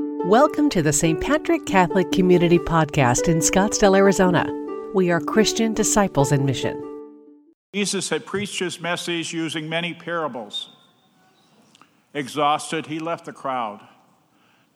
[0.00, 1.20] Welcome to the St.
[1.20, 4.46] Patrick Catholic Community Podcast in Scottsdale, Arizona.
[4.94, 6.80] We are Christian disciples in mission.
[7.74, 10.68] Jesus had preached his message using many parables.
[12.14, 13.80] Exhausted, he left the crowd,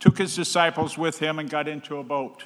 [0.00, 2.45] took his disciples with him, and got into a boat.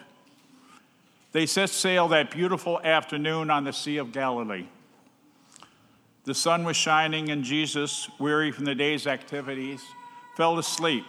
[1.33, 4.67] They set sail that beautiful afternoon on the Sea of Galilee.
[6.25, 9.81] The sun was shining, and Jesus, weary from the day's activities,
[10.37, 11.05] fell asleep.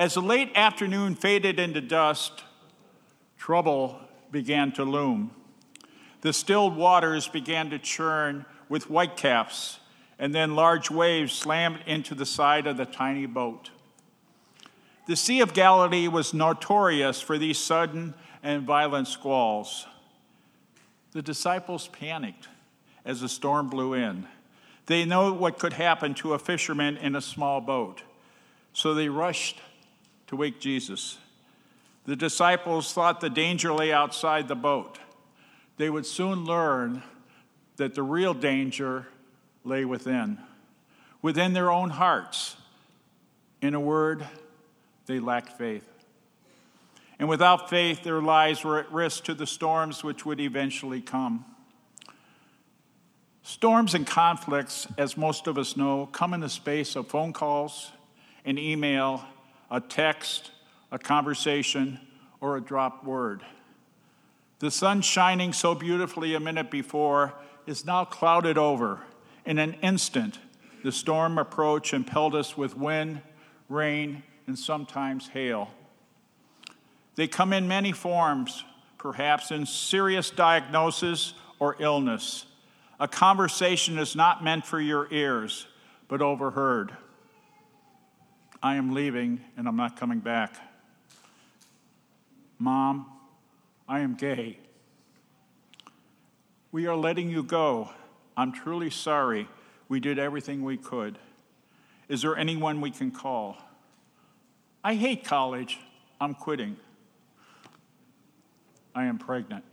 [0.00, 2.44] As the late afternoon faded into dust,
[3.36, 5.30] trouble began to loom.
[6.22, 9.78] The stilled waters began to churn with whitecaps,
[10.18, 13.72] and then large waves slammed into the side of the tiny boat.
[15.06, 19.84] The Sea of Galilee was notorious for these sudden and violent squalls.
[21.12, 22.48] The disciples panicked
[23.04, 24.26] as the storm blew in.
[24.86, 28.00] They know what could happen to a fisherman in a small boat,
[28.72, 29.60] so they rushed
[30.30, 31.18] to wake Jesus.
[32.06, 35.00] The disciples thought the danger lay outside the boat.
[35.76, 37.02] They would soon learn
[37.78, 39.08] that the real danger
[39.64, 40.38] lay within,
[41.20, 42.56] within their own hearts.
[43.60, 44.24] In a word,
[45.06, 45.88] they lacked faith.
[47.18, 51.44] And without faith, their lives were at risk to the storms which would eventually come.
[53.42, 57.90] Storms and conflicts, as most of us know, come in the space of phone calls,
[58.44, 59.24] and email,
[59.70, 60.50] a text,
[60.90, 62.00] a conversation,
[62.40, 63.42] or a dropped word.
[64.58, 67.34] The sun shining so beautifully a minute before
[67.66, 69.00] is now clouded over.
[69.46, 70.38] In an instant,
[70.82, 73.22] the storm approached and pelted us with wind,
[73.68, 75.70] rain, and sometimes hail.
[77.14, 78.64] They come in many forms,
[78.98, 82.46] perhaps in serious diagnosis or illness.
[82.98, 85.66] A conversation is not meant for your ears,
[86.08, 86.96] but overheard.
[88.62, 90.54] I am leaving and I'm not coming back.
[92.58, 93.06] Mom,
[93.88, 94.58] I am gay.
[96.72, 97.90] We are letting you go.
[98.36, 99.48] I'm truly sorry.
[99.88, 101.18] We did everything we could.
[102.08, 103.56] Is there anyone we can call?
[104.84, 105.78] I hate college.
[106.20, 106.76] I'm quitting.
[108.94, 109.64] I am pregnant.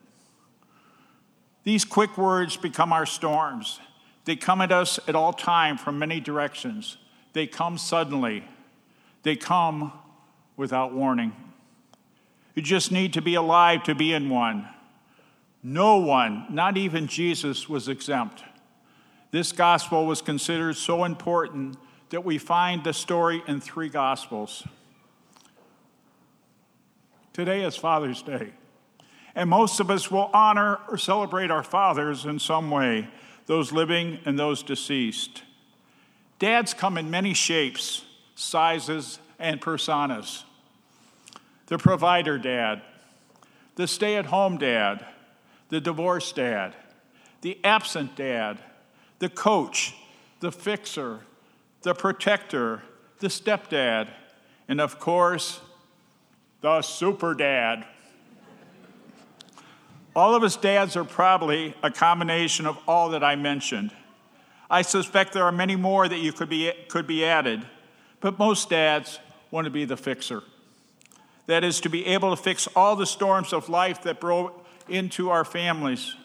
[1.63, 3.79] These quick words become our storms.
[4.25, 6.97] They come at us at all time from many directions.
[7.33, 8.43] They come suddenly.
[9.27, 9.91] They come
[10.55, 11.33] without warning.
[12.55, 14.69] You just need to be alive to be in one.
[15.61, 18.45] No one, not even Jesus, was exempt.
[19.31, 21.75] This gospel was considered so important
[22.07, 24.65] that we find the story in three gospels.
[27.33, 28.53] Today is Father's Day.
[29.35, 33.09] And most of us will honor or celebrate our fathers in some way,
[33.45, 35.43] those living and those deceased.
[36.39, 38.05] Dads come in many shapes,
[38.37, 40.43] sizes, and personas
[41.67, 42.81] the provider dad,
[43.75, 45.05] the stay at home dad,
[45.69, 46.73] the divorced dad,
[47.41, 48.57] the absent dad,
[49.19, 49.93] the coach,
[50.39, 51.19] the fixer,
[51.81, 52.81] the protector,
[53.19, 54.07] the stepdad,
[54.69, 55.59] and of course,
[56.61, 57.85] the super dad.
[60.15, 63.91] All of us dads are probably a combination of all that I mentioned.
[64.69, 67.65] I suspect there are many more that you could be, could be added,
[68.19, 69.19] but most dads
[69.51, 70.43] want to be the fixer.
[71.45, 75.29] That is, to be able to fix all the storms of life that blow into
[75.29, 76.15] our families.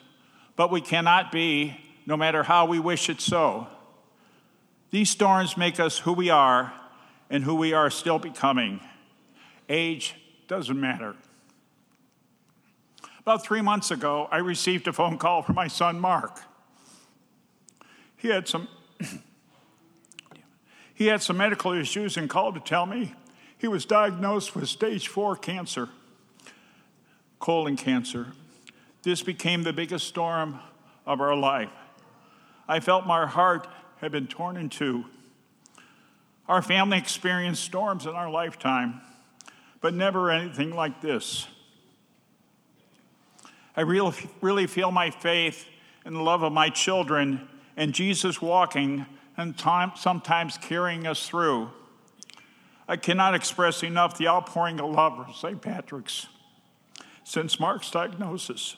[0.56, 1.76] But we cannot be,
[2.06, 3.69] no matter how we wish it so.
[4.91, 6.72] These storms make us who we are
[7.30, 8.80] and who we are still becoming.
[9.69, 10.14] Age
[10.48, 11.14] doesn't matter.
[13.20, 16.42] About three months ago, I received a phone call from my son Mark.
[18.16, 18.69] He had some
[20.94, 23.14] he had some medical issues and called to tell me
[23.58, 25.88] he was diagnosed with stage 4 cancer,
[27.38, 28.32] colon cancer.
[29.03, 30.58] This became the biggest storm
[31.06, 31.70] of our life.
[32.69, 33.66] I felt my heart
[34.00, 35.04] had been torn in two.
[36.48, 39.00] Our family experienced storms in our lifetime,
[39.80, 41.47] but never anything like this.
[43.77, 45.66] I really, really feel my faith
[46.04, 49.06] and the love of my children and Jesus walking
[49.42, 51.68] and time, sometimes carrying us through.
[52.89, 55.60] I cannot express enough the outpouring of love of St.
[55.60, 56.28] Patrick's
[57.24, 58.77] since Mark's diagnosis.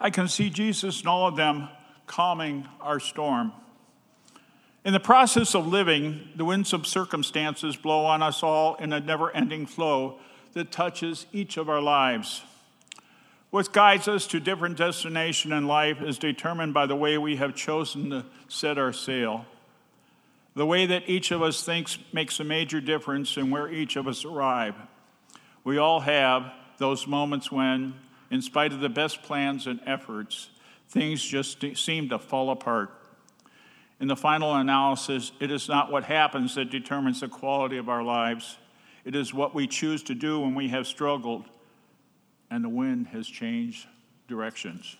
[0.00, 1.68] I can see Jesus in all of them
[2.06, 3.52] calming our storm.
[4.84, 9.00] In the process of living, the winds of circumstances blow on us all in a
[9.00, 10.18] never ending flow
[10.54, 12.42] that touches each of our lives.
[13.50, 17.56] What guides us to different destination in life is determined by the way we have
[17.56, 19.44] chosen to set our sail.
[20.54, 24.06] The way that each of us thinks makes a major difference in where each of
[24.06, 24.76] us arrive.
[25.64, 27.94] We all have those moments when,
[28.30, 30.50] in spite of the best plans and efforts,
[30.88, 32.90] things just seem to fall apart.
[33.98, 38.02] In the final analysis, it is not what happens that determines the quality of our
[38.02, 38.58] lives.
[39.04, 41.46] It is what we choose to do when we have struggled
[42.50, 43.86] and the wind has changed
[44.28, 44.96] directions.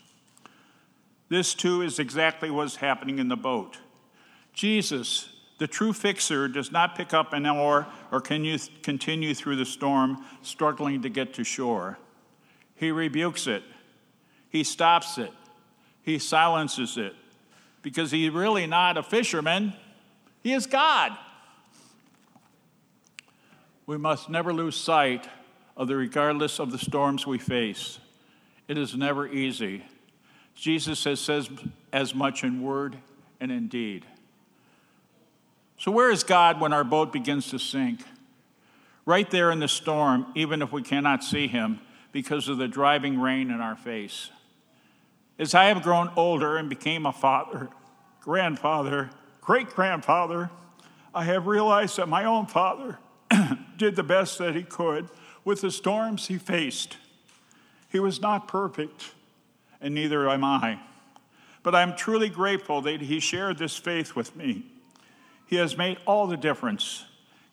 [1.29, 3.79] This, too, is exactly what's happening in the boat.
[4.53, 9.57] Jesus, the true fixer, does not pick up an oar or can you continue through
[9.57, 11.99] the storm, struggling to get to shore.
[12.75, 13.63] He rebukes it,
[14.49, 15.31] he stops it,
[16.03, 17.15] he silences it,
[17.83, 19.75] because he's really not a fisherman,
[20.43, 21.17] he is God.
[23.87, 25.29] We must never lose sight
[25.81, 28.01] of the regardless of the storms we face.
[28.69, 29.83] It is never easy.
[30.55, 31.49] Jesus has says
[31.91, 32.99] as much in word
[33.41, 34.05] and in deed.
[35.79, 38.03] So, where is God when our boat begins to sink?
[39.07, 41.81] Right there in the storm, even if we cannot see him
[42.13, 44.29] because of the driving rain in our face.
[45.39, 47.71] As I have grown older and became a father,
[48.21, 49.09] grandfather,
[49.41, 50.51] great grandfather,
[51.15, 52.99] I have realized that my own father
[53.79, 55.09] did the best that he could
[55.45, 56.97] with the storms he faced.
[57.89, 59.13] He was not perfect,
[59.81, 60.81] and neither am I.
[61.63, 64.65] But I'm truly grateful that he shared this faith with me.
[65.47, 67.05] He has made all the difference.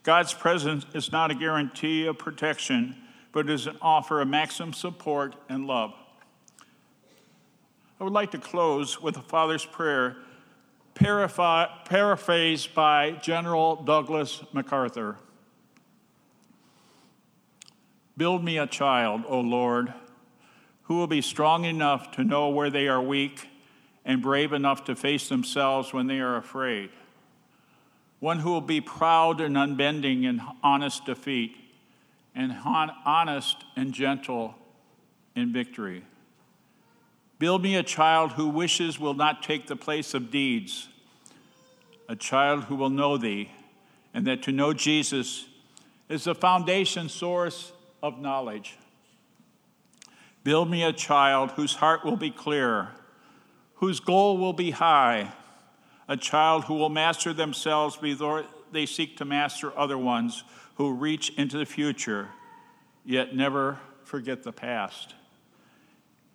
[0.04, 2.96] God's presence is not a guarantee of protection,
[3.32, 5.94] but is an offer of maximum support and love.
[8.00, 10.18] I would like to close with a Father's prayer,
[10.94, 15.18] paraphrased by General Douglas MacArthur.
[18.18, 19.94] Build me a child, O Lord,
[20.84, 23.48] who will be strong enough to know where they are weak
[24.04, 26.90] and brave enough to face themselves when they are afraid.
[28.20, 31.56] One who will be proud and unbending in honest defeat,
[32.34, 32.56] and
[33.06, 34.56] honest and gentle
[35.36, 36.04] in victory.
[37.38, 40.88] Build me a child who wishes will not take the place of deeds,
[42.10, 43.52] a child who will know thee,
[44.14, 45.46] and that to know Jesus
[46.10, 48.78] is the foundation source of knowledge.
[50.44, 52.90] Build me a child whose heart will be clear,
[53.76, 55.34] whose goal will be high,
[56.08, 60.44] a child who will master themselves before they seek to master other ones
[60.76, 62.30] who reach into the future,
[63.04, 65.16] yet never forget the past.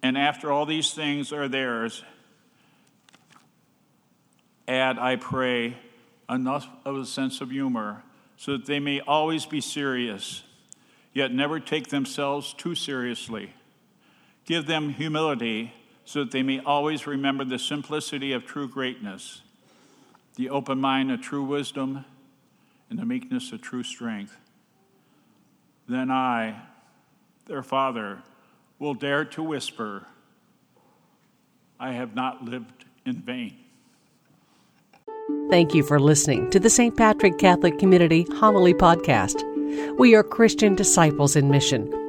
[0.02, 2.02] And after all these things are theirs,
[4.66, 5.76] add, I pray,
[6.28, 8.02] enough of a sense of humor
[8.36, 10.42] so that they may always be serious
[11.12, 13.54] yet never take themselves too seriously.
[14.44, 15.72] Give them humility
[16.04, 19.42] so that they may always remember the simplicity of true greatness,
[20.36, 22.04] the open mind of true wisdom,
[22.90, 24.36] and the meekness of true strength.
[25.88, 26.62] Then I,
[27.46, 28.22] their father,
[28.78, 30.06] will dare to whisper,
[31.78, 33.56] I have not lived in vain.
[35.50, 36.96] Thank you for listening to the St.
[36.96, 39.51] Patrick Catholic Community Homily Podcast.
[39.98, 42.01] We are Christian disciples in mission